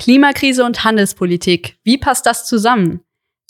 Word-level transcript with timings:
Klimakrise 0.00 0.64
und 0.64 0.82
Handelspolitik. 0.82 1.76
Wie 1.84 1.98
passt 1.98 2.24
das 2.24 2.46
zusammen? 2.46 3.00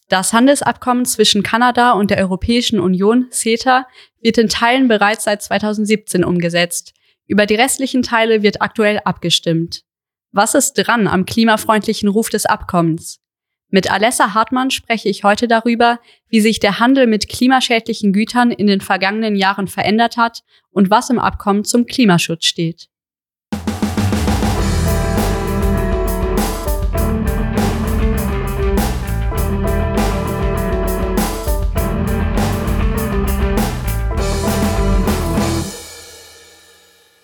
Das 0.08 0.32
Handelsabkommen 0.32 1.04
zwischen 1.04 1.44
Kanada 1.44 1.92
und 1.92 2.10
der 2.10 2.18
Europäischen 2.18 2.80
Union, 2.80 3.28
CETA, 3.30 3.86
wird 4.20 4.36
in 4.36 4.48
Teilen 4.48 4.88
bereits 4.88 5.22
seit 5.22 5.42
2017 5.42 6.24
umgesetzt. 6.24 6.92
Über 7.28 7.46
die 7.46 7.54
restlichen 7.54 8.02
Teile 8.02 8.42
wird 8.42 8.62
aktuell 8.62 8.98
abgestimmt. 9.04 9.84
Was 10.32 10.56
ist 10.56 10.72
dran 10.72 11.06
am 11.06 11.24
klimafreundlichen 11.24 12.08
Ruf 12.08 12.30
des 12.30 12.46
Abkommens? 12.46 13.20
Mit 13.68 13.88
Alessa 13.88 14.34
Hartmann 14.34 14.72
spreche 14.72 15.08
ich 15.08 15.22
heute 15.22 15.46
darüber, 15.46 16.00
wie 16.28 16.40
sich 16.40 16.58
der 16.58 16.80
Handel 16.80 17.06
mit 17.06 17.28
klimaschädlichen 17.28 18.12
Gütern 18.12 18.50
in 18.50 18.66
den 18.66 18.80
vergangenen 18.80 19.36
Jahren 19.36 19.68
verändert 19.68 20.16
hat 20.16 20.42
und 20.70 20.90
was 20.90 21.10
im 21.10 21.20
Abkommen 21.20 21.62
zum 21.62 21.86
Klimaschutz 21.86 22.44
steht. 22.44 22.89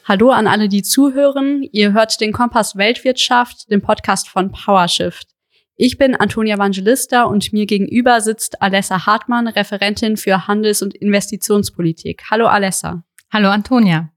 Hallo 0.09 0.31
an 0.31 0.47
alle, 0.47 0.69
die 0.69 0.85
zuhören. 0.85 1.65
Ihr 1.73 1.93
hört 1.93 2.21
den 2.21 2.33
Kompass 2.33 2.77
Weltwirtschaft, 2.77 3.69
den 3.73 3.83
Podcast 3.83 4.29
von 4.29 4.53
PowerShift. 4.53 5.27
Ich 5.75 5.99
bin 5.99 6.15
Antonia 6.15 6.55
Evangelista 6.55 7.25
und 7.25 7.53
mir 7.53 7.67
gegenüber 7.67 8.21
sitzt 8.21 8.63
Alessa 8.63 9.05
Hartmann, 9.05 9.49
Referentin 9.49 10.17
für 10.17 10.47
Handels- 10.47 10.81
und 10.81 10.95
Investitionspolitik. 10.95 12.23
Hallo 12.31 12.47
Alessa. 12.47 13.03
Hallo 13.33 13.49
Antonia. 13.49 14.13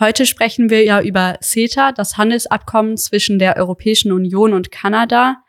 Heute 0.00 0.24
sprechen 0.24 0.70
wir 0.70 0.82
ja 0.82 1.02
über 1.02 1.36
CETA, 1.42 1.92
das 1.92 2.16
Handelsabkommen 2.16 2.96
zwischen 2.96 3.38
der 3.38 3.58
Europäischen 3.58 4.12
Union 4.12 4.54
und 4.54 4.70
Kanada. 4.70 5.44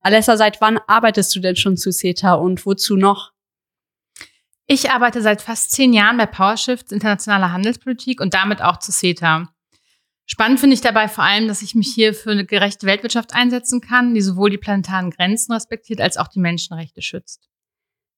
Alessa, 0.00 0.36
seit 0.36 0.60
wann 0.60 0.78
arbeitest 0.86 1.34
du 1.34 1.40
denn 1.40 1.56
schon 1.56 1.76
zu 1.76 1.90
CETA 1.90 2.34
und 2.34 2.64
wozu 2.64 2.94
noch? 2.94 3.32
Ich 4.70 4.90
arbeite 4.90 5.22
seit 5.22 5.40
fast 5.40 5.70
zehn 5.70 5.94
Jahren 5.94 6.18
bei 6.18 6.26
PowerShift 6.26 6.92
internationaler 6.92 7.52
Handelspolitik 7.52 8.20
und 8.20 8.34
damit 8.34 8.60
auch 8.60 8.78
zu 8.78 8.92
CETA. 8.92 9.48
Spannend 10.26 10.60
finde 10.60 10.74
ich 10.74 10.82
dabei 10.82 11.08
vor 11.08 11.24
allem, 11.24 11.48
dass 11.48 11.62
ich 11.62 11.74
mich 11.74 11.90
hier 11.94 12.12
für 12.12 12.32
eine 12.32 12.44
gerechte 12.44 12.86
Weltwirtschaft 12.86 13.32
einsetzen 13.32 13.80
kann, 13.80 14.12
die 14.12 14.20
sowohl 14.20 14.50
die 14.50 14.58
planetaren 14.58 15.10
Grenzen 15.10 15.54
respektiert 15.54 16.02
als 16.02 16.18
auch 16.18 16.28
die 16.28 16.40
Menschenrechte 16.40 17.00
schützt. 17.00 17.48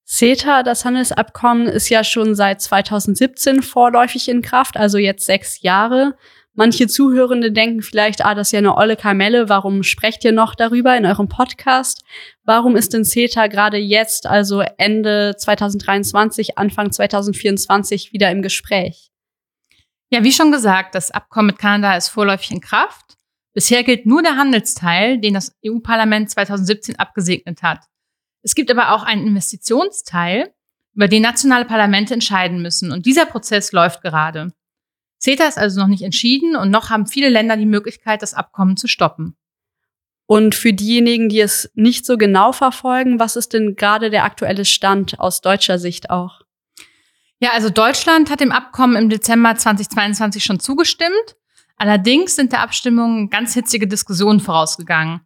CETA, 0.05 0.63
das 0.63 0.83
Handelsabkommen, 0.83 1.67
ist 1.67 1.87
ja 1.87 2.03
schon 2.03 2.35
seit 2.35 2.61
2017 2.61 3.61
vorläufig 3.61 4.27
in 4.27 4.41
Kraft, 4.41 4.75
also 4.75 4.97
jetzt 4.97 5.25
sechs 5.25 5.61
Jahre. 5.61 6.17
Manche 6.53 6.87
Zuhörende 6.87 7.51
denken 7.51 7.81
vielleicht, 7.81 8.25
ah, 8.25 8.35
das 8.35 8.49
ist 8.49 8.51
ja 8.51 8.59
eine 8.59 8.75
olle 8.75 8.97
Kamelle, 8.97 9.47
warum 9.47 9.83
sprecht 9.83 10.25
ihr 10.25 10.33
noch 10.33 10.53
darüber 10.53 10.95
in 10.97 11.05
eurem 11.05 11.29
Podcast? 11.29 12.03
Warum 12.43 12.75
ist 12.75 12.93
denn 12.93 13.05
CETA 13.05 13.47
gerade 13.47 13.77
jetzt, 13.77 14.27
also 14.27 14.61
Ende 14.77 15.35
2023, 15.37 16.57
Anfang 16.57 16.91
2024 16.91 18.11
wieder 18.11 18.29
im 18.31 18.41
Gespräch? 18.41 19.11
Ja, 20.09 20.25
wie 20.25 20.33
schon 20.33 20.51
gesagt, 20.51 20.93
das 20.93 21.11
Abkommen 21.11 21.47
mit 21.47 21.57
Kanada 21.57 21.95
ist 21.95 22.09
vorläufig 22.09 22.51
in 22.51 22.59
Kraft. 22.59 23.17
Bisher 23.53 23.83
gilt 23.83 24.05
nur 24.05 24.21
der 24.21 24.35
Handelsteil, 24.35 25.19
den 25.19 25.35
das 25.35 25.55
EU-Parlament 25.65 26.29
2017 26.29 26.99
abgesegnet 26.99 27.63
hat. 27.63 27.85
Es 28.43 28.55
gibt 28.55 28.69
aber 28.71 28.91
auch 28.93 29.03
einen 29.03 29.25
Investitionsteil, 29.25 30.53
über 30.93 31.07
den 31.07 31.21
nationale 31.21 31.63
Parlamente 31.63 32.13
entscheiden 32.13 32.61
müssen. 32.61 32.91
Und 32.91 33.05
dieser 33.05 33.25
Prozess 33.25 33.71
läuft 33.71 34.01
gerade. 34.01 34.51
CETA 35.21 35.47
ist 35.47 35.57
also 35.57 35.79
noch 35.79 35.87
nicht 35.87 36.01
entschieden 36.01 36.55
und 36.55 36.71
noch 36.71 36.89
haben 36.89 37.05
viele 37.05 37.29
Länder 37.29 37.55
die 37.55 37.65
Möglichkeit, 37.65 38.21
das 38.21 38.33
Abkommen 38.33 38.75
zu 38.75 38.87
stoppen. 38.87 39.37
Und 40.25 40.55
für 40.55 40.73
diejenigen, 40.73 41.29
die 41.29 41.41
es 41.41 41.69
nicht 41.75 42.05
so 42.05 42.17
genau 42.17 42.53
verfolgen, 42.53 43.19
was 43.19 43.35
ist 43.35 43.53
denn 43.53 43.75
gerade 43.75 44.09
der 44.09 44.23
aktuelle 44.23 44.65
Stand 44.65 45.19
aus 45.19 45.41
deutscher 45.41 45.77
Sicht 45.77 46.09
auch? 46.09 46.41
Ja, 47.39 47.51
also 47.53 47.69
Deutschland 47.69 48.29
hat 48.29 48.39
dem 48.39 48.51
Abkommen 48.51 48.95
im 48.95 49.09
Dezember 49.09 49.55
2022 49.55 50.43
schon 50.43 50.59
zugestimmt. 50.59 51.35
Allerdings 51.75 52.35
sind 52.35 52.51
der 52.51 52.61
Abstimmung 52.61 53.29
ganz 53.29 53.53
hitzige 53.53 53.87
Diskussionen 53.87 54.39
vorausgegangen. 54.39 55.21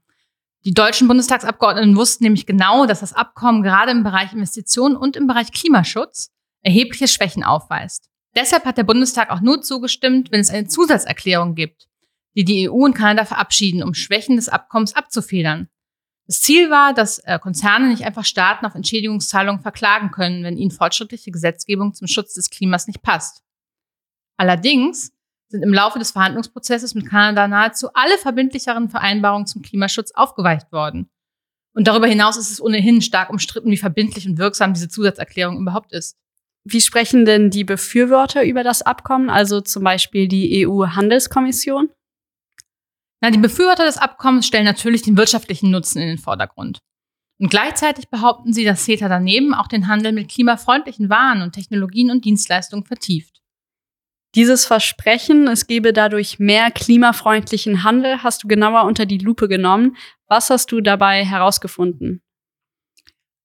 Die 0.66 0.74
deutschen 0.74 1.08
Bundestagsabgeordneten 1.08 1.96
wussten 1.96 2.24
nämlich 2.24 2.46
genau, 2.46 2.86
dass 2.86 3.02
das 3.02 3.14
Abkommen 3.14 3.62
gerade 3.62 3.92
im 3.92 4.04
Bereich 4.04 4.34
Investitionen 4.34 4.96
und 4.96 5.16
im 5.16 5.28
Bereich 5.28 5.52
Klimaschutz 5.52 6.32
erhebliche 6.62 7.08
Schwächen 7.08 7.44
aufweist. 7.44 8.10
Deshalb 8.36 8.66
hat 8.66 8.78
der 8.78 8.84
Bundestag 8.84 9.30
auch 9.30 9.40
nur 9.40 9.62
zugestimmt, 9.62 10.32
wenn 10.32 10.42
es 10.42 10.50
eine 10.50 10.68
Zusatzerklärung 10.68 11.56
gibt, 11.56 11.88
die 12.36 12.44
die 12.44 12.70
EU 12.70 12.86
und 12.86 12.94
Kanada 12.94 13.26
verabschieden, 13.26 13.82
um 13.82 13.94
Schwächen 13.94 14.36
des 14.36 14.50
Abkommens 14.50 14.96
abzufedern. 14.96 15.70
Das 16.28 16.42
Ziel 16.42 16.70
war, 16.70 16.94
dass 16.94 17.20
äh, 17.20 17.40
Konzerne 17.40 17.88
nicht 17.88 18.04
einfach 18.04 18.26
Staaten 18.26 18.66
auf 18.66 18.76
Entschädigungszahlungen 18.76 19.62
verklagen 19.62 20.12
können, 20.12 20.44
wenn 20.44 20.58
ihnen 20.58 20.72
fortschrittliche 20.72 21.32
Gesetzgebung 21.32 21.94
zum 21.94 22.08
Schutz 22.08 22.34
des 22.34 22.50
Klimas 22.50 22.88
nicht 22.88 23.04
passt. 23.04 23.44
Allerdings 24.38 25.14
sind 25.50 25.62
im 25.62 25.74
Laufe 25.74 26.00
des 26.00 26.12
Verhandlungsprozesses 26.12 26.96
mit 26.96 27.08
Kanada 27.08 27.48
nahezu 27.48 27.90
alle 27.94 28.18
verbindlicheren 28.18 28.90
Vereinbarungen 28.90 29.46
zum 29.46 29.62
Klimaschutz 29.62 30.12
aufgeweicht 30.14 30.72
worden. 30.72 31.10
Und 31.74 31.88
darüber 31.88 32.08
hinaus 32.08 32.38
ist 32.38 32.52
es 32.52 32.62
ohnehin 32.62 33.02
stark 33.02 33.30
umstritten, 33.30 33.70
wie 33.70 33.78
verbindlich 33.78 34.28
und 34.28 34.38
wirksam 34.38 34.74
diese 34.74 34.90
Zusatzerklärung 34.90 35.60
überhaupt 35.60 35.94
ist. 35.94 36.18
Wie 36.68 36.82
sprechen 36.82 37.26
denn 37.26 37.52
die 37.52 37.64
Befürworter 37.64 38.44
über 38.44 38.64
das 38.64 38.82
Abkommen, 38.82 39.30
also 39.30 39.62
zum 39.62 39.84
Beispiel 39.84 40.28
die 40.28 40.66
EU-Handelskommission? 40.68 41.90
Na, 43.22 43.30
die 43.30 43.38
Befürworter 43.38 43.86
des 43.86 43.98
Abkommens 43.98 44.48
stellen 44.48 44.66
natürlich 44.66 45.04
den 45.04 45.16
wirtschaftlichen 45.16 45.70
Nutzen 45.70 46.02
in 46.02 46.08
den 46.08 46.18
Vordergrund. 46.18 46.80
Und 47.40 47.52
gleichzeitig 47.52 48.10
behaupten 48.10 48.52
sie, 48.52 48.64
dass 48.64 48.86
CETA 48.86 49.10
daneben 49.10 49.54
auch 49.54 49.68
den 49.68 49.88
Handel 49.88 50.12
mit 50.12 50.30
klimafreundlichen 50.30 51.10
Waren 51.10 51.44
und 51.44 51.52
Technologien 51.52 52.10
und 52.10 52.26
Dienstleistungen 52.26 52.86
vertieft. 52.86 53.42
Dieses 54.34 54.66
Versprechen, 54.66 55.48
es 55.48 55.68
gebe 55.68 55.94
dadurch 55.94 56.40
mehr 56.40 56.72
klimafreundlichen 56.72 57.84
Handel, 57.84 58.24
hast 58.24 58.44
du 58.44 58.48
genauer 58.48 58.84
unter 58.86 59.06
die 59.06 59.18
Lupe 59.18 59.48
genommen. 59.48 59.96
Was 60.28 60.50
hast 60.50 60.72
du 60.72 60.82
dabei 60.82 61.24
herausgefunden? 61.24 62.22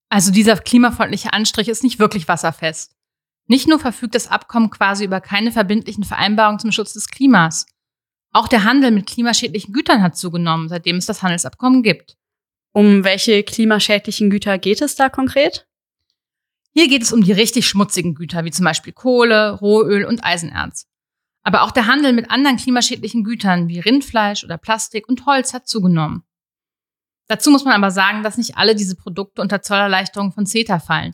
Also 0.09 0.31
dieser 0.31 0.57
klimafreundliche 0.57 1.33
Anstrich 1.33 1.69
ist 1.69 1.83
nicht 1.83 1.99
wirklich 1.99 2.27
wasserfest. 2.27 2.95
Nicht 3.47 3.67
nur 3.67 3.79
verfügt 3.79 4.15
das 4.15 4.27
Abkommen 4.27 4.69
quasi 4.69 5.05
über 5.05 5.21
keine 5.21 5.51
verbindlichen 5.51 6.03
Vereinbarungen 6.03 6.59
zum 6.59 6.71
Schutz 6.71 6.93
des 6.93 7.07
Klimas. 7.07 7.65
Auch 8.31 8.47
der 8.47 8.63
Handel 8.63 8.91
mit 8.91 9.07
klimaschädlichen 9.07 9.73
Gütern 9.73 10.01
hat 10.01 10.15
zugenommen, 10.15 10.69
seitdem 10.69 10.97
es 10.97 11.05
das 11.05 11.21
Handelsabkommen 11.21 11.83
gibt. 11.83 12.17
Um 12.71 13.03
welche 13.03 13.43
klimaschädlichen 13.43 14.29
Güter 14.29 14.57
geht 14.57 14.81
es 14.81 14.95
da 14.95 15.09
konkret? 15.09 15.67
Hier 16.73 16.87
geht 16.87 17.01
es 17.01 17.11
um 17.11 17.21
die 17.21 17.33
richtig 17.33 17.67
schmutzigen 17.67 18.15
Güter, 18.15 18.45
wie 18.45 18.51
zum 18.51 18.63
Beispiel 18.63 18.93
Kohle, 18.93 19.51
Rohöl 19.59 20.05
und 20.05 20.23
Eisenerz. 20.23 20.87
Aber 21.43 21.63
auch 21.63 21.71
der 21.71 21.87
Handel 21.87 22.13
mit 22.13 22.31
anderen 22.31 22.55
klimaschädlichen 22.55 23.25
Gütern 23.25 23.67
wie 23.67 23.79
Rindfleisch 23.79 24.45
oder 24.45 24.57
Plastik 24.57 25.09
und 25.09 25.25
Holz 25.25 25.53
hat 25.53 25.67
zugenommen. 25.67 26.23
Dazu 27.27 27.51
muss 27.51 27.65
man 27.65 27.73
aber 27.73 27.91
sagen, 27.91 28.23
dass 28.23 28.37
nicht 28.37 28.57
alle 28.57 28.75
diese 28.75 28.95
Produkte 28.95 29.41
unter 29.41 29.61
Zollerleichterungen 29.61 30.31
von 30.31 30.45
CETA 30.45 30.79
fallen. 30.79 31.13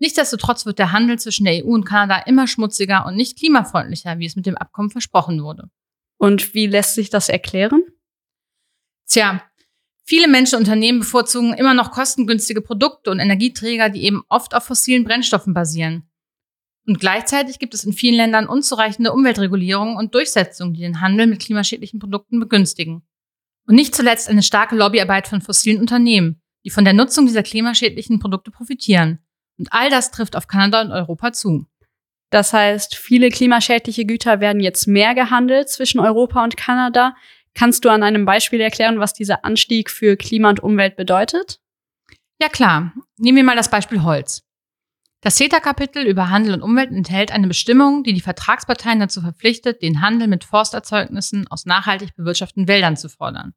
Nichtsdestotrotz 0.00 0.64
wird 0.64 0.78
der 0.78 0.92
Handel 0.92 1.18
zwischen 1.18 1.44
der 1.44 1.64
EU 1.64 1.68
und 1.68 1.84
Kanada 1.84 2.22
immer 2.26 2.46
schmutziger 2.46 3.04
und 3.06 3.16
nicht 3.16 3.38
klimafreundlicher, 3.38 4.18
wie 4.18 4.26
es 4.26 4.34
mit 4.34 4.46
dem 4.46 4.56
Abkommen 4.56 4.90
versprochen 4.90 5.42
wurde. 5.42 5.70
Und 6.16 6.54
wie 6.54 6.66
lässt 6.66 6.94
sich 6.94 7.10
das 7.10 7.28
erklären? 7.28 7.82
Tja, 9.06 9.42
viele 10.04 10.26
Menschen 10.26 10.56
und 10.56 10.62
Unternehmen 10.62 11.00
bevorzugen 11.00 11.52
immer 11.52 11.74
noch 11.74 11.90
kostengünstige 11.90 12.62
Produkte 12.62 13.10
und 13.10 13.18
Energieträger, 13.18 13.90
die 13.90 14.04
eben 14.04 14.22
oft 14.28 14.54
auf 14.54 14.64
fossilen 14.64 15.04
Brennstoffen 15.04 15.52
basieren. 15.52 16.10
Und 16.86 16.98
gleichzeitig 16.98 17.58
gibt 17.58 17.74
es 17.74 17.84
in 17.84 17.92
vielen 17.92 18.16
Ländern 18.16 18.46
unzureichende 18.46 19.12
Umweltregulierungen 19.12 19.96
und 19.96 20.14
Durchsetzungen, 20.14 20.72
die 20.72 20.80
den 20.80 21.02
Handel 21.02 21.26
mit 21.26 21.40
klimaschädlichen 21.40 22.00
Produkten 22.00 22.40
begünstigen. 22.40 23.02
Und 23.66 23.74
nicht 23.74 23.94
zuletzt 23.94 24.28
eine 24.30 24.42
starke 24.42 24.76
Lobbyarbeit 24.76 25.28
von 25.28 25.42
fossilen 25.42 25.78
Unternehmen, 25.78 26.40
die 26.64 26.70
von 26.70 26.84
der 26.84 26.94
Nutzung 26.94 27.26
dieser 27.26 27.42
klimaschädlichen 27.42 28.18
Produkte 28.18 28.50
profitieren. 28.50 29.18
Und 29.60 29.72
all 29.72 29.90
das 29.90 30.10
trifft 30.10 30.36
auf 30.36 30.48
Kanada 30.48 30.80
und 30.80 30.90
Europa 30.90 31.32
zu. 31.32 31.66
Das 32.30 32.54
heißt, 32.54 32.96
viele 32.96 33.28
klimaschädliche 33.28 34.06
Güter 34.06 34.40
werden 34.40 34.60
jetzt 34.60 34.86
mehr 34.86 35.14
gehandelt 35.14 35.68
zwischen 35.68 36.00
Europa 36.00 36.42
und 36.42 36.56
Kanada. 36.56 37.14
Kannst 37.54 37.84
du 37.84 37.90
an 37.90 38.02
einem 38.02 38.24
Beispiel 38.24 38.60
erklären, 38.62 39.00
was 39.00 39.12
dieser 39.12 39.44
Anstieg 39.44 39.90
für 39.90 40.16
Klima 40.16 40.48
und 40.48 40.60
Umwelt 40.60 40.96
bedeutet? 40.96 41.60
Ja 42.40 42.48
klar. 42.48 42.94
Nehmen 43.18 43.36
wir 43.36 43.44
mal 43.44 43.56
das 43.56 43.70
Beispiel 43.70 44.02
Holz. 44.02 44.46
Das 45.20 45.36
CETA-Kapitel 45.36 46.06
über 46.06 46.30
Handel 46.30 46.54
und 46.54 46.62
Umwelt 46.62 46.90
enthält 46.90 47.30
eine 47.30 47.46
Bestimmung, 47.46 48.02
die 48.02 48.14
die 48.14 48.22
Vertragsparteien 48.22 49.00
dazu 49.00 49.20
verpflichtet, 49.20 49.82
den 49.82 50.00
Handel 50.00 50.26
mit 50.26 50.44
Forsterzeugnissen 50.44 51.48
aus 51.48 51.66
nachhaltig 51.66 52.16
bewirtschafteten 52.16 52.66
Wäldern 52.66 52.96
zu 52.96 53.10
fordern. 53.10 53.52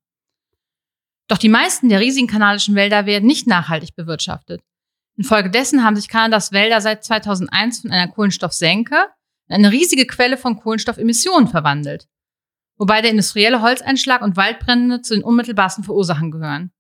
Doch 1.29 1.37
die 1.37 1.47
meisten 1.47 1.87
der 1.87 2.01
riesigen 2.01 2.27
kanadischen 2.27 2.75
Wälder 2.75 3.05
werden 3.05 3.25
nicht 3.25 3.47
nachhaltig 3.47 3.95
bewirtschaftet. 3.95 4.61
Infolgedessen 5.15 5.83
haben 5.83 5.95
sich 5.95 6.07
Kanadas 6.09 6.51
Wälder 6.51 6.81
seit 6.81 7.03
2001 7.03 7.81
von 7.81 7.91
einer 7.91 8.11
Kohlenstoffsenke 8.11 8.95
in 9.47 9.55
eine 9.55 9.71
riesige 9.71 10.07
Quelle 10.07 10.37
von 10.37 10.57
Kohlenstoffemissionen 10.57 11.47
verwandelt. 11.47 12.07
wobei 12.77 13.01
der 13.01 13.11
industrielle 13.11 13.61
Holzeinschlag 13.61 14.21
und 14.21 14.35
Waldbrände 14.35 15.01
zu 15.01 15.13
den 15.13 15.23
unmittelbarsten 15.23 15.83
Verursachern 15.83 16.31
gehören. 16.31 16.71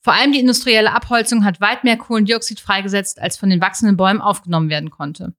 Vor 0.00 0.12
allem 0.12 0.32
die 0.32 0.40
industrielle 0.40 0.92
Abholzung 0.92 1.44
hat 1.44 1.60
weit 1.60 1.84
mehr 1.84 1.96
Kohlendioxid 1.96 2.60
freigesetzt, 2.60 3.20
als 3.20 3.36
von 3.36 3.48
den 3.48 3.60
wachsenden 3.60 3.96
Bäumen 3.96 4.20
aufgenommen 4.20 4.70
werden 4.70 4.90
konnte. 4.90 5.34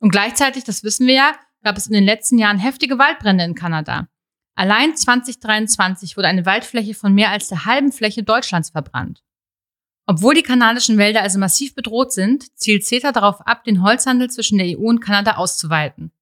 Und 0.00 0.10
gleichzeitig, 0.10 0.64
das 0.64 0.82
wissen 0.82 1.06
wir 1.06 1.14
ja, 1.14 1.32
gab 1.62 1.76
es 1.76 1.86
in 1.86 1.92
den 1.92 2.04
letzten 2.04 2.38
Jahren 2.38 2.58
heftige 2.58 2.98
Waldbrände 2.98 3.44
in 3.44 3.54
Kanada. 3.54 4.08
Allein 4.54 4.96
2023 4.96 6.16
wurde 6.16 6.28
eine 6.28 6.46
Waldfläche 6.46 6.94
von 6.94 7.14
mehr 7.14 7.30
als 7.30 7.48
der 7.48 7.64
halben 7.64 7.90
Fläche 7.92 8.22
Deutschlands 8.22 8.70
verbrannt. 8.70 9.22
Obwohl 10.06 10.34
die 10.34 10.42
kanadischen 10.42 10.98
Wälder 10.98 11.22
also 11.22 11.38
massiv 11.38 11.74
bedroht 11.74 12.12
sind, 12.12 12.56
zielt 12.58 12.84
CETA 12.84 13.12
darauf 13.12 13.40
ab, 13.46 13.64
den 13.64 13.82
Holzhandel 13.82 14.30
zwischen 14.30 14.58
der 14.58 14.78
EU 14.78 14.88
und 14.88 15.00
Kanada 15.00 15.36
auszuweiten. 15.36 16.12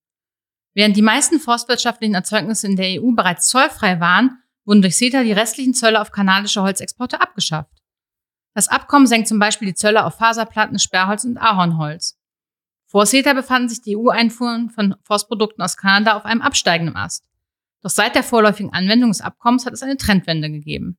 Während 0.74 0.96
die 0.96 1.02
meisten 1.02 1.40
forstwirtschaftlichen 1.40 2.14
Erzeugnisse 2.14 2.66
in 2.66 2.76
der 2.76 3.02
EU 3.02 3.12
bereits 3.12 3.48
zollfrei 3.48 4.00
waren, 4.00 4.38
wurden 4.64 4.82
durch 4.82 4.96
CETA 4.96 5.24
die 5.24 5.32
restlichen 5.32 5.74
Zölle 5.74 6.00
auf 6.00 6.12
kanadische 6.12 6.62
Holzexporte 6.62 7.20
abgeschafft. 7.20 7.82
Das 8.54 8.68
Abkommen 8.68 9.06
senkt 9.06 9.28
zum 9.28 9.38
Beispiel 9.38 9.68
die 9.68 9.74
Zölle 9.74 10.04
auf 10.04 10.16
Faserplatten, 10.16 10.78
Sperrholz 10.78 11.24
und 11.24 11.38
Ahornholz. 11.38 12.18
Vor 12.86 13.06
CETA 13.06 13.32
befanden 13.32 13.68
sich 13.68 13.80
die 13.80 13.96
EU-Einfuhren 13.96 14.70
von 14.70 14.94
Forstprodukten 15.02 15.62
aus 15.62 15.76
Kanada 15.76 16.14
auf 16.14 16.24
einem 16.24 16.42
absteigenden 16.42 16.94
Ast. 16.94 17.24
Doch 17.82 17.90
seit 17.90 18.14
der 18.14 18.22
vorläufigen 18.22 18.72
Anwendung 18.72 19.10
des 19.10 19.22
Abkommens 19.22 19.66
hat 19.66 19.72
es 19.72 19.82
eine 19.82 19.96
Trendwende 19.96 20.50
gegeben. 20.50 20.98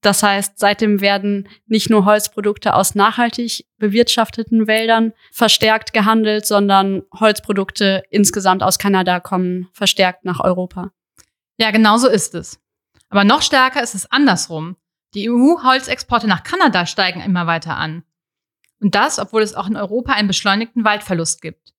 Das 0.00 0.22
heißt, 0.22 0.58
seitdem 0.58 1.00
werden 1.00 1.48
nicht 1.66 1.90
nur 1.90 2.06
Holzprodukte 2.06 2.74
aus 2.74 2.94
nachhaltig 2.94 3.66
bewirtschafteten 3.76 4.66
Wäldern 4.66 5.12
verstärkt 5.30 5.92
gehandelt, 5.92 6.46
sondern 6.46 7.02
Holzprodukte 7.12 8.02
insgesamt 8.10 8.62
aus 8.62 8.78
Kanada 8.78 9.20
kommen 9.20 9.68
verstärkt 9.72 10.24
nach 10.24 10.40
Europa. 10.40 10.90
Ja, 11.58 11.70
genau 11.70 11.98
so 11.98 12.08
ist 12.08 12.34
es. 12.34 12.58
Aber 13.10 13.24
noch 13.24 13.42
stärker 13.42 13.82
ist 13.82 13.94
es 13.94 14.10
andersrum. 14.10 14.76
Die 15.12 15.28
EU-Holzexporte 15.28 16.26
nach 16.28 16.44
Kanada 16.44 16.86
steigen 16.86 17.20
immer 17.20 17.46
weiter 17.46 17.76
an. 17.76 18.04
Und 18.80 18.94
das, 18.94 19.18
obwohl 19.18 19.42
es 19.42 19.54
auch 19.54 19.66
in 19.66 19.76
Europa 19.76 20.12
einen 20.12 20.28
beschleunigten 20.28 20.84
Waldverlust 20.84 21.42
gibt. 21.42 21.74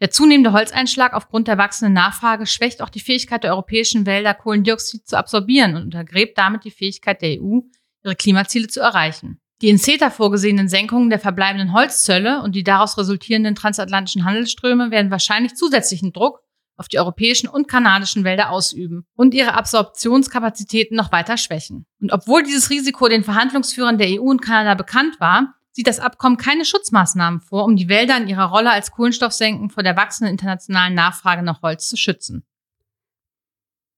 Der 0.00 0.10
zunehmende 0.10 0.52
Holzeinschlag 0.52 1.12
aufgrund 1.12 1.48
der 1.48 1.58
wachsenden 1.58 1.92
Nachfrage 1.92 2.46
schwächt 2.46 2.82
auch 2.82 2.88
die 2.88 3.00
Fähigkeit 3.00 3.42
der 3.42 3.52
europäischen 3.52 4.06
Wälder, 4.06 4.32
Kohlendioxid 4.32 5.08
zu 5.08 5.18
absorbieren 5.18 5.74
und 5.74 5.82
untergräbt 5.82 6.38
damit 6.38 6.64
die 6.64 6.70
Fähigkeit 6.70 7.20
der 7.20 7.40
EU, 7.40 7.60
ihre 8.04 8.14
Klimaziele 8.14 8.68
zu 8.68 8.80
erreichen. 8.80 9.40
Die 9.60 9.68
in 9.68 9.78
CETA 9.78 10.10
vorgesehenen 10.10 10.68
Senkungen 10.68 11.10
der 11.10 11.18
verbleibenden 11.18 11.72
Holzzölle 11.72 12.42
und 12.42 12.54
die 12.54 12.62
daraus 12.62 12.96
resultierenden 12.96 13.56
transatlantischen 13.56 14.24
Handelsströme 14.24 14.92
werden 14.92 15.10
wahrscheinlich 15.10 15.56
zusätzlichen 15.56 16.12
Druck 16.12 16.40
auf 16.76 16.86
die 16.86 17.00
europäischen 17.00 17.48
und 17.48 17.66
kanadischen 17.66 18.22
Wälder 18.22 18.50
ausüben 18.50 19.04
und 19.16 19.34
ihre 19.34 19.54
Absorptionskapazitäten 19.54 20.96
noch 20.96 21.10
weiter 21.10 21.36
schwächen. 21.36 21.86
Und 22.00 22.12
obwohl 22.12 22.44
dieses 22.44 22.70
Risiko 22.70 23.08
den 23.08 23.24
Verhandlungsführern 23.24 23.98
der 23.98 24.20
EU 24.20 24.26
und 24.30 24.42
Kanada 24.42 24.74
bekannt 24.74 25.18
war, 25.18 25.54
sieht 25.72 25.86
das 25.86 26.00
Abkommen 26.00 26.36
keine 26.36 26.64
Schutzmaßnahmen 26.64 27.40
vor, 27.40 27.64
um 27.64 27.76
die 27.76 27.88
Wälder 27.88 28.16
in 28.16 28.28
ihrer 28.28 28.46
Rolle 28.46 28.70
als 28.70 28.90
Kohlenstoffsenken 28.90 29.70
vor 29.70 29.82
der 29.82 29.96
wachsenden 29.96 30.32
internationalen 30.32 30.94
Nachfrage 30.94 31.42
nach 31.42 31.62
Holz 31.62 31.88
zu 31.88 31.96
schützen. 31.96 32.44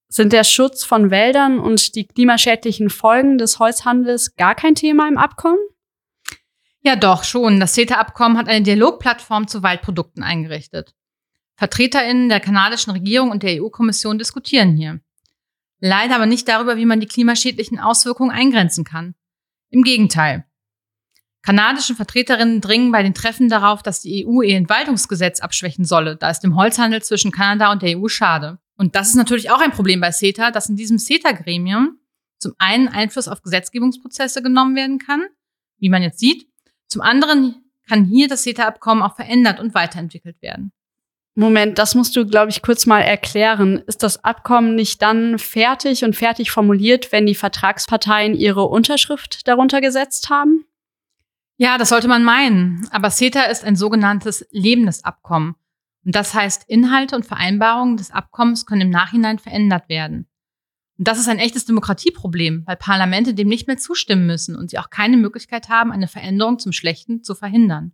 Sind 0.09 0.33
der 0.33 0.45
Schutz 0.45 0.85
von 0.85 1.11
Wäldern 1.11 1.61
und 1.61 1.95
die 1.95 2.07
klimaschädlichen 2.07 2.91
Folgen 2.91 3.39
des 3.39 3.61
Holzhandels 3.61 4.35
gar 4.35 4.57
kein 4.57 4.75
Thema 4.75 5.09
im 5.09 5.17
Abkommen? 5.17 5.61
Ja, 6.83 6.97
doch, 6.97 7.25
schon. 7.25 7.61
Das 7.61 7.75
CETA-Abkommen 7.75 8.37
hat 8.37 8.49
eine 8.49 8.65
Dialogplattform 8.65 9.47
zu 9.47 9.63
Waldprodukten 9.63 10.23
eingerichtet. 10.23 10.95
VertreterInnen 11.57 12.29
der 12.29 12.41
kanadischen 12.41 12.93
Regierung 12.93 13.31
und 13.31 13.43
der 13.43 13.63
EU-Kommission 13.63 14.19
diskutieren 14.19 14.77
hier. 14.77 15.01
Leider 15.79 16.17
aber 16.17 16.27
nicht 16.27 16.49
darüber, 16.49 16.77
wie 16.77 16.87
man 16.87 17.01
die 17.01 17.07
klimaschädlichen 17.07 17.79
Auswirkungen 17.79 18.31
eingrenzen 18.31 18.85
kann. 18.85 19.15
Im 19.69 19.83
Gegenteil. 19.83 20.50
Kanadische 21.43 21.95
Vertreterinnen 21.95 22.61
dringen 22.61 22.93
bei 22.93 23.03
den 23.03 23.15
Treffen 23.15 23.49
darauf, 23.49 23.83
dass 23.83 24.03
die 24.03 24.27
EU 24.27 24.43
ihr 24.43 24.57
Entwaldungsgesetz 24.57 25.41
abschwächen 25.41 25.85
solle, 25.85 26.17
da 26.17 26.31
es 26.31 26.41
dem 26.41 26.55
Holzhandel 26.55 27.03
zwischen 27.03 27.31
Kanada 27.33 27.73
und 27.73 27.83
der 27.83 27.99
EU 27.99 28.09
schade. 28.09 28.59
Und 28.77 28.95
das 28.95 29.09
ist 29.09 29.15
natürlich 29.15 29.51
auch 29.51 29.61
ein 29.61 29.73
Problem 29.73 30.01
bei 30.01 30.11
CETA, 30.11 30.51
dass 30.51 30.69
in 30.69 30.77
diesem 30.77 30.99
CETA-Gremium 30.99 31.99
zum 32.39 32.53
einen 32.59 32.89
Einfluss 32.89 33.29
auf 33.29 33.43
Gesetzgebungsprozesse 33.43 34.43
genommen 34.43 34.77
werden 34.77 34.99
kann, 34.99 35.23
wie 35.79 35.89
man 35.89 36.03
jetzt 36.03 36.19
sieht. 36.19 36.47
Zum 36.89 37.03
anderen 37.03 37.57
kann 37.89 38.05
hier 38.05 38.29
das 38.29 38.43
CETA-Abkommen 38.43 39.03
auch 39.03 39.17
verändert 39.17 39.61
und 39.61 39.75
weiterentwickelt 39.75 40.41
werden. 40.43 40.73
Moment, 41.35 41.79
das 41.79 41.95
musst 41.95 42.17
du, 42.17 42.27
glaube 42.27 42.51
ich, 42.51 42.61
kurz 42.61 42.87
mal 42.87 43.01
erklären. 43.01 43.83
Ist 43.87 44.03
das 44.03 44.25
Abkommen 44.25 44.75
nicht 44.75 45.01
dann 45.01 45.39
fertig 45.39 46.05
und 46.05 46.17
fertig 46.17 46.51
formuliert, 46.51 47.13
wenn 47.13 47.25
die 47.25 47.35
Vertragsparteien 47.35 48.35
ihre 48.35 48.65
Unterschrift 48.65 49.47
darunter 49.47 49.81
gesetzt 49.81 50.29
haben? 50.29 50.67
Ja, 51.61 51.77
das 51.77 51.91
sollte 51.91 52.09
man 52.09 52.25
meinen. 52.25 52.89
Aber 52.91 53.11
CETA 53.11 53.43
ist 53.43 53.65
ein 53.65 53.77
sogenanntes 53.77 54.47
lebendes 54.51 55.05
Abkommen. 55.05 55.57
Und 56.07 56.15
das 56.15 56.33
heißt, 56.33 56.65
Inhalte 56.69 57.15
und 57.15 57.27
Vereinbarungen 57.27 57.99
des 57.99 58.11
Abkommens 58.11 58.65
können 58.65 58.81
im 58.81 58.91
Nachhinein 58.91 59.39
verändert 59.39 59.91
werden. 59.91 60.27
Und 60.97 61.07
das 61.07 61.19
ist 61.19 61.29
ein 61.29 61.39
echtes 61.39 61.67
Demokratieproblem, 61.67 62.63
weil 62.65 62.77
Parlamente 62.77 63.35
dem 63.35 63.49
nicht 63.49 63.67
mehr 63.67 63.77
zustimmen 63.77 64.25
müssen 64.25 64.57
und 64.57 64.71
sie 64.71 64.79
auch 64.79 64.89
keine 64.89 65.19
Möglichkeit 65.19 65.69
haben, 65.69 65.93
eine 65.93 66.09
Veränderung 66.09 66.59
zum 66.59 66.73
Schlechten 66.73 67.23
zu 67.23 67.35
verhindern. 67.35 67.93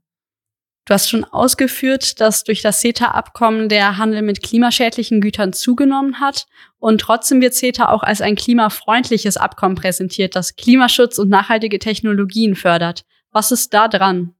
Du 0.85 0.95
hast 0.95 1.11
schon 1.11 1.25
ausgeführt, 1.25 2.21
dass 2.21 2.45
durch 2.45 2.63
das 2.63 2.79
CETA-Abkommen 2.79 3.69
der 3.69 3.97
Handel 3.97 4.23
mit 4.23 4.45
klimaschädlichen 4.45 5.21
Gütern 5.21 5.53
zugenommen 5.53 6.21
hat. 6.21 6.47
Und 6.79 7.01
trotzdem 7.01 7.41
wird 7.41 7.55
CETA 7.55 7.89
auch 7.89 8.05
als 8.05 8.21
ein 8.21 8.37
klimafreundliches 8.37 9.37
Abkommen 9.37 9.75
präsentiert, 9.75 10.37
das 10.37 10.55
Klimaschutz 10.55 11.19
und 11.19 11.31
nachhaltige 11.31 11.81
Technologien 11.81 12.55
fördert. 12.55 13.05
Was 13.37 13.53
ist 13.53 13.75
da 13.75 13.87
dran? 13.87 14.35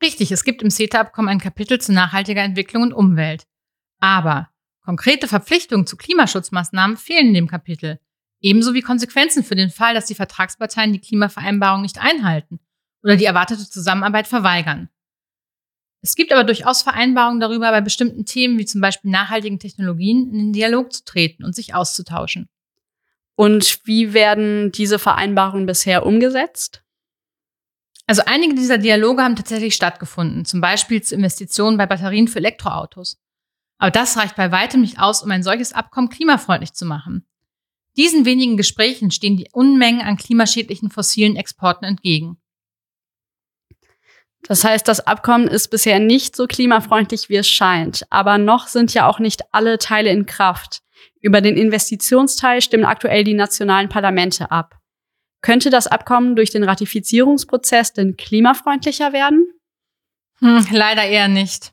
Richtig, 0.00 0.30
es 0.30 0.44
gibt 0.44 0.62
im 0.62 0.70
CETA-Abkommen 0.70 1.28
ein 1.28 1.40
Kapitel 1.40 1.80
zu 1.80 1.92
nachhaltiger 1.92 2.42
Entwicklung 2.42 2.84
und 2.84 2.92
Umwelt. 2.92 3.48
Aber 3.98 4.50
konkrete 4.84 5.26
Verpflichtungen 5.26 5.84
zu 5.84 5.96
Klimaschutzmaßnahmen 5.96 6.96
fehlen 6.96 7.26
in 7.26 7.34
dem 7.34 7.48
Kapitel. 7.48 7.98
Ebenso 8.40 8.72
wie 8.72 8.82
Konsequenzen 8.82 9.42
für 9.42 9.56
den 9.56 9.70
Fall, 9.70 9.94
dass 9.94 10.06
die 10.06 10.14
Vertragsparteien 10.14 10.92
die 10.92 11.00
Klimavereinbarung 11.00 11.82
nicht 11.82 12.00
einhalten 12.00 12.60
oder 13.02 13.16
die 13.16 13.24
erwartete 13.24 13.68
Zusammenarbeit 13.68 14.28
verweigern. 14.28 14.90
Es 16.00 16.14
gibt 16.14 16.30
aber 16.30 16.44
durchaus 16.44 16.82
Vereinbarungen 16.82 17.40
darüber, 17.40 17.72
bei 17.72 17.80
bestimmten 17.80 18.26
Themen 18.26 18.60
wie 18.60 18.64
zum 18.64 18.80
Beispiel 18.80 19.10
nachhaltigen 19.10 19.58
Technologien 19.58 20.30
in 20.30 20.38
den 20.38 20.52
Dialog 20.52 20.92
zu 20.92 21.04
treten 21.04 21.42
und 21.42 21.56
sich 21.56 21.74
auszutauschen. 21.74 22.48
Und 23.34 23.80
wie 23.86 24.12
werden 24.12 24.70
diese 24.70 25.00
Vereinbarungen 25.00 25.66
bisher 25.66 26.06
umgesetzt? 26.06 26.84
Also 28.10 28.22
einige 28.26 28.56
dieser 28.56 28.76
Dialoge 28.76 29.22
haben 29.22 29.36
tatsächlich 29.36 29.76
stattgefunden, 29.76 30.44
zum 30.44 30.60
Beispiel 30.60 31.00
zu 31.00 31.14
Investitionen 31.14 31.76
bei 31.76 31.86
Batterien 31.86 32.26
für 32.26 32.40
Elektroautos. 32.40 33.20
Aber 33.78 33.92
das 33.92 34.16
reicht 34.16 34.34
bei 34.34 34.50
weitem 34.50 34.80
nicht 34.80 34.98
aus, 34.98 35.22
um 35.22 35.30
ein 35.30 35.44
solches 35.44 35.72
Abkommen 35.72 36.08
klimafreundlich 36.08 36.72
zu 36.72 36.86
machen. 36.86 37.24
Diesen 37.96 38.24
wenigen 38.24 38.56
Gesprächen 38.56 39.12
stehen 39.12 39.36
die 39.36 39.46
Unmengen 39.52 40.00
an 40.00 40.16
klimaschädlichen 40.16 40.90
fossilen 40.90 41.36
Exporten 41.36 41.84
entgegen. 41.84 42.38
Das 44.42 44.64
heißt, 44.64 44.88
das 44.88 45.06
Abkommen 45.06 45.46
ist 45.46 45.68
bisher 45.68 46.00
nicht 46.00 46.34
so 46.34 46.48
klimafreundlich, 46.48 47.28
wie 47.28 47.36
es 47.36 47.48
scheint. 47.48 48.08
Aber 48.10 48.38
noch 48.38 48.66
sind 48.66 48.92
ja 48.92 49.06
auch 49.06 49.20
nicht 49.20 49.42
alle 49.52 49.78
Teile 49.78 50.10
in 50.10 50.26
Kraft. 50.26 50.82
Über 51.20 51.40
den 51.40 51.56
Investitionsteil 51.56 52.60
stimmen 52.60 52.86
aktuell 52.86 53.22
die 53.22 53.34
nationalen 53.34 53.88
Parlamente 53.88 54.50
ab. 54.50 54.79
Könnte 55.42 55.70
das 55.70 55.86
Abkommen 55.86 56.36
durch 56.36 56.50
den 56.50 56.64
Ratifizierungsprozess 56.64 57.92
denn 57.92 58.16
klimafreundlicher 58.16 59.12
werden? 59.12 59.46
Hm, 60.38 60.66
leider 60.70 61.04
eher 61.04 61.28
nicht. 61.28 61.72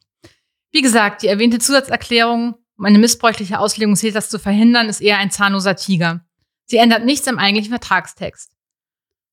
Wie 0.71 0.81
gesagt, 0.81 1.23
die 1.23 1.27
erwähnte 1.27 1.59
Zusatzerklärung, 1.59 2.55
um 2.77 2.85
eine 2.85 2.99
missbräuchliche 2.99 3.59
Auslegung 3.59 3.95
CETAs 3.95 4.29
zu 4.29 4.39
verhindern, 4.39 4.89
ist 4.89 5.01
eher 5.01 5.17
ein 5.17 5.31
zahnloser 5.31 5.75
Tiger. 5.75 6.25
Sie 6.65 6.77
ändert 6.77 7.05
nichts 7.05 7.27
am 7.27 7.39
eigentlichen 7.39 7.71
Vertragstext. 7.71 8.51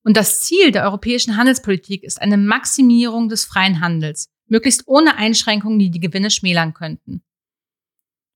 Und 0.05 0.17
das 0.17 0.41
Ziel 0.41 0.71
der 0.71 0.85
europäischen 0.85 1.37
Handelspolitik 1.37 2.03
ist 2.03 2.21
eine 2.21 2.37
Maximierung 2.37 3.29
des 3.29 3.45
freien 3.45 3.81
Handels, 3.81 4.29
möglichst 4.47 4.87
ohne 4.87 5.17
Einschränkungen, 5.17 5.79
die 5.79 5.91
die 5.91 6.01
Gewinne 6.01 6.31
schmälern 6.31 6.75
könnten. 6.75 7.23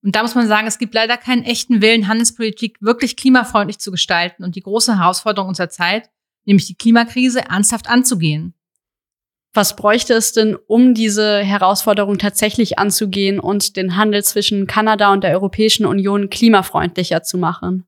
Und 0.03 0.15
da 0.15 0.23
muss 0.23 0.35
man 0.35 0.47
sagen, 0.47 0.67
es 0.67 0.79
gibt 0.79 0.95
leider 0.95 1.17
keinen 1.17 1.45
echten 1.45 1.83
Willen, 1.83 2.09
Handelspolitik 2.09 2.79
wirklich 2.81 3.17
klimafreundlich 3.17 3.79
zu 3.79 3.91
gestalten 3.91 4.45
und 4.45 4.55
die 4.55 4.63
große 4.63 4.99
Herausforderung 4.99 5.49
unserer 5.49 5.71
Zeit, 5.71 6.09
nämlich 6.45 6.67
die 6.67 6.77
Klimakrise, 6.77 7.41
ernsthaft 7.41 7.89
anzugehen. 7.89 8.55
Was 9.55 9.77
bräuchte 9.77 10.15
es 10.15 10.33
denn, 10.33 10.57
um 10.67 10.95
diese 10.95 11.39
Herausforderung 11.41 12.19
tatsächlich 12.19 12.79
anzugehen 12.79 13.41
und 13.41 13.77
den 13.77 13.97
Handel 13.97 14.23
zwischen 14.23 14.67
Kanada 14.67 15.13
und 15.13 15.25
der 15.25 15.33
Europäischen 15.33 15.87
Union 15.87 16.31
klimafreundlicher 16.31 17.23
zu 17.23 17.39
machen? 17.39 17.85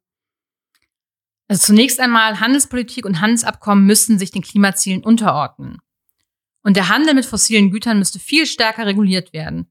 Also 1.49 1.67
zunächst 1.67 2.01
einmal, 2.01 2.41
Handelspolitik 2.41 3.05
und 3.05 3.21
Handelsabkommen 3.21 3.85
müssten 3.85 4.19
sich 4.19 4.31
den 4.31 4.43
Klimazielen 4.43 5.05
unterordnen. 5.05 5.79
Und 6.63 6.77
der 6.77 6.89
Handel 6.89 7.15
mit 7.15 7.27
fossilen 7.27 7.71
Gütern 7.71 7.99
müsste 7.99 8.19
viel 8.19 8.47
stärker 8.47 8.87
reguliert 8.87 9.33
werden. 9.33 9.71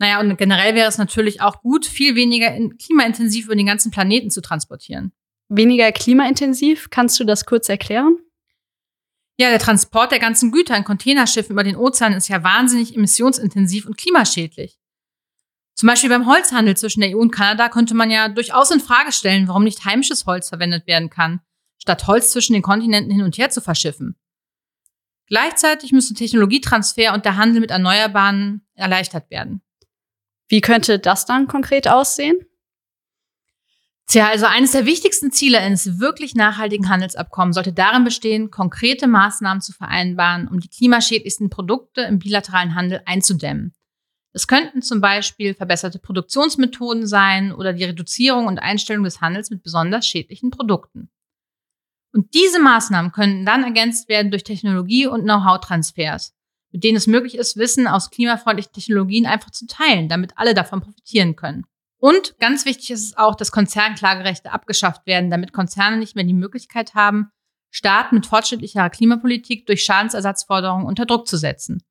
Naja, 0.00 0.18
und 0.18 0.34
generell 0.38 0.74
wäre 0.74 0.88
es 0.88 0.96
natürlich 0.96 1.42
auch 1.42 1.60
gut, 1.60 1.84
viel 1.84 2.14
weniger 2.14 2.50
klimaintensiv 2.78 3.44
über 3.44 3.54
den 3.54 3.66
ganzen 3.66 3.90
Planeten 3.90 4.30
zu 4.30 4.40
transportieren. 4.40 5.12
Weniger 5.50 5.92
klimaintensiv, 5.92 6.88
kannst 6.88 7.20
du 7.20 7.24
das 7.24 7.44
kurz 7.44 7.68
erklären? 7.68 8.16
Ja, 9.38 9.50
der 9.50 9.58
Transport 9.58 10.10
der 10.10 10.18
ganzen 10.18 10.52
Güter 10.52 10.74
in 10.74 10.84
Containerschiffen 10.84 11.52
über 11.52 11.64
den 11.64 11.76
Ozean 11.76 12.14
ist 12.14 12.28
ja 12.28 12.42
wahnsinnig 12.42 12.96
emissionsintensiv 12.96 13.84
und 13.84 13.98
klimaschädlich. 13.98 14.78
Zum 15.74 15.86
Beispiel 15.86 16.08
beim 16.08 16.26
Holzhandel 16.26 16.78
zwischen 16.78 17.00
der 17.00 17.14
EU 17.14 17.20
und 17.20 17.30
Kanada 17.30 17.68
könnte 17.68 17.94
man 17.94 18.10
ja 18.10 18.30
durchaus 18.30 18.70
in 18.70 18.80
Frage 18.80 19.12
stellen, 19.12 19.48
warum 19.48 19.64
nicht 19.64 19.84
heimisches 19.84 20.24
Holz 20.24 20.48
verwendet 20.48 20.86
werden 20.86 21.10
kann, 21.10 21.40
statt 21.78 22.06
Holz 22.06 22.30
zwischen 22.30 22.54
den 22.54 22.62
Kontinenten 22.62 23.12
hin 23.12 23.24
und 23.24 23.36
her 23.36 23.50
zu 23.50 23.60
verschiffen. 23.60 24.16
Gleichzeitig 25.26 25.92
müsste 25.92 26.14
Technologietransfer 26.14 27.12
und 27.12 27.26
der 27.26 27.36
Handel 27.36 27.60
mit 27.60 27.70
Erneuerbaren 27.70 28.66
erleichtert 28.74 29.30
werden. 29.30 29.62
Wie 30.50 30.60
könnte 30.60 30.98
das 30.98 31.26
dann 31.26 31.46
konkret 31.46 31.88
aussehen? 31.88 32.44
Tja, 34.08 34.28
also 34.28 34.46
eines 34.46 34.72
der 34.72 34.84
wichtigsten 34.84 35.30
Ziele 35.30 35.60
eines 35.60 36.00
wirklich 36.00 36.34
nachhaltigen 36.34 36.88
Handelsabkommens 36.88 37.54
sollte 37.54 37.72
darin 37.72 38.02
bestehen, 38.02 38.50
konkrete 38.50 39.06
Maßnahmen 39.06 39.60
zu 39.60 39.72
vereinbaren, 39.72 40.48
um 40.48 40.58
die 40.58 40.68
klimaschädlichsten 40.68 41.48
Produkte 41.48 42.00
im 42.00 42.18
bilateralen 42.18 42.74
Handel 42.74 43.00
einzudämmen. 43.06 43.72
Es 44.32 44.48
könnten 44.48 44.82
zum 44.82 45.00
Beispiel 45.00 45.54
verbesserte 45.54 46.00
Produktionsmethoden 46.00 47.06
sein 47.06 47.52
oder 47.52 47.72
die 47.72 47.84
Reduzierung 47.84 48.48
und 48.48 48.58
Einstellung 48.58 49.04
des 49.04 49.20
Handels 49.20 49.50
mit 49.50 49.62
besonders 49.62 50.04
schädlichen 50.04 50.50
Produkten. 50.50 51.08
Und 52.12 52.34
diese 52.34 52.58
Maßnahmen 52.58 53.12
können 53.12 53.46
dann 53.46 53.62
ergänzt 53.62 54.08
werden 54.08 54.32
durch 54.32 54.42
Technologie- 54.42 55.06
und 55.06 55.22
Know-how-Transfers, 55.22 56.34
mit 56.72 56.84
denen 56.84 56.96
es 56.96 57.06
möglich 57.06 57.36
ist, 57.36 57.56
Wissen 57.56 57.86
aus 57.86 58.10
klimafreundlichen 58.10 58.72
Technologien 58.72 59.26
einfach 59.26 59.50
zu 59.50 59.66
teilen, 59.66 60.08
damit 60.08 60.32
alle 60.36 60.54
davon 60.54 60.80
profitieren 60.80 61.36
können. 61.36 61.64
Und 61.98 62.38
ganz 62.38 62.64
wichtig 62.64 62.90
ist 62.90 63.04
es 63.04 63.16
auch, 63.16 63.34
dass 63.34 63.52
Konzernklagerechte 63.52 64.52
abgeschafft 64.52 65.06
werden, 65.06 65.30
damit 65.30 65.52
Konzerne 65.52 65.98
nicht 65.98 66.16
mehr 66.16 66.24
die 66.24 66.34
Möglichkeit 66.34 66.94
haben, 66.94 67.30
Staaten 67.70 68.16
mit 68.16 68.26
fortschrittlicher 68.26 68.88
Klimapolitik 68.90 69.66
durch 69.66 69.84
Schadensersatzforderungen 69.84 70.86
unter 70.86 71.06
Druck 71.06 71.28
zu 71.28 71.36
setzen. 71.36 71.82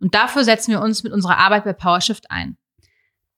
Und 0.00 0.14
dafür 0.14 0.44
setzen 0.44 0.72
wir 0.72 0.80
uns 0.80 1.02
mit 1.04 1.12
unserer 1.12 1.38
Arbeit 1.38 1.64
bei 1.64 1.74
PowerShift 1.74 2.30
ein. 2.30 2.56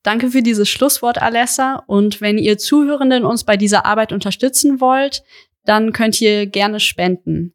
Danke 0.02 0.30
für 0.30 0.42
dieses 0.42 0.68
Schlusswort, 0.68 1.20
Alessa. 1.20 1.82
Und 1.86 2.20
wenn 2.20 2.38
ihr 2.38 2.56
Zuhörenden 2.56 3.24
uns 3.24 3.44
bei 3.44 3.56
dieser 3.56 3.84
Arbeit 3.84 4.12
unterstützen 4.12 4.80
wollt, 4.80 5.22
dann 5.64 5.92
könnt 5.92 6.20
ihr 6.20 6.46
gerne 6.46 6.80
spenden. 6.80 7.54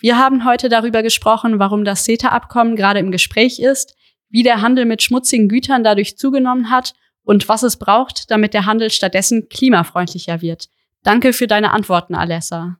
Wir 0.00 0.18
haben 0.18 0.46
heute 0.46 0.68
darüber 0.68 1.02
gesprochen, 1.02 1.58
warum 1.58 1.84
das 1.84 2.04
CETA-Abkommen 2.04 2.74
gerade 2.74 3.00
im 3.00 3.10
Gespräch 3.10 3.58
ist, 3.58 3.94
wie 4.30 4.42
der 4.42 4.62
Handel 4.62 4.86
mit 4.86 5.02
schmutzigen 5.02 5.48
Gütern 5.48 5.84
dadurch 5.84 6.16
zugenommen 6.16 6.70
hat 6.70 6.94
und 7.22 7.48
was 7.48 7.62
es 7.62 7.76
braucht, 7.76 8.30
damit 8.30 8.54
der 8.54 8.64
Handel 8.64 8.90
stattdessen 8.90 9.48
klimafreundlicher 9.48 10.40
wird. 10.40 10.68
Danke 11.02 11.32
für 11.32 11.46
deine 11.46 11.72
Antworten, 11.72 12.14
Alessa. 12.14 12.78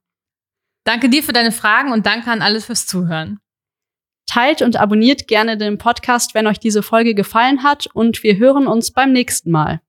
Danke 0.85 1.11
dir 1.11 1.23
für 1.23 1.33
deine 1.33 1.53
Fragen 1.53 1.93
und 1.93 2.07
danke 2.07 2.31
an 2.31 2.41
alle 2.41 2.61
fürs 2.61 2.87
Zuhören. 2.87 3.39
Teilt 4.27 4.63
und 4.63 4.77
abonniert 4.77 5.29
gerne 5.29 5.59
den 5.59 5.77
Podcast, 5.77 6.35
wenn 6.35 6.47
euch 6.47 6.59
diese 6.59 6.83
Folge 6.83 7.15
gefallen 7.15 7.63
hat 7.63 7.87
und 7.93 8.23
wir 8.23 8.39
hören 8.39 8.67
uns 8.67 8.93
beim 8.93 9.13
nächsten 9.13 9.51
Mal. 9.51 9.81